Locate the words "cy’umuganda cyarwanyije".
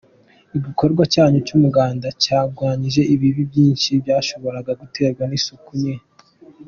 1.47-3.01